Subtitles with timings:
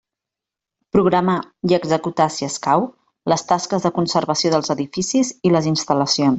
[0.95, 1.35] Programar
[1.71, 2.87] i executar, si escau,
[3.35, 6.29] les tasques de conservació dels edificis i les instal·lacions.